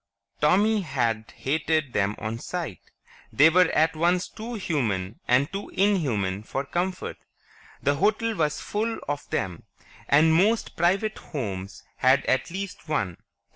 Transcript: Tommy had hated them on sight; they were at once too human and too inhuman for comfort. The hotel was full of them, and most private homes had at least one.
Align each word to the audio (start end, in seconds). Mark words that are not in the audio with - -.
Tommy 0.39 0.81
had 0.81 1.31
hated 1.37 1.93
them 1.93 2.15
on 2.17 2.39
sight; 2.39 2.79
they 3.31 3.51
were 3.51 3.69
at 3.69 3.95
once 3.95 4.27
too 4.27 4.55
human 4.55 5.19
and 5.27 5.53
too 5.53 5.69
inhuman 5.69 6.41
for 6.41 6.65
comfort. 6.65 7.17
The 7.83 7.93
hotel 7.97 8.33
was 8.33 8.59
full 8.59 8.97
of 9.07 9.29
them, 9.29 9.61
and 10.09 10.33
most 10.33 10.75
private 10.75 11.19
homes 11.19 11.83
had 11.97 12.25
at 12.25 12.49
least 12.49 12.89
one. 12.89 13.17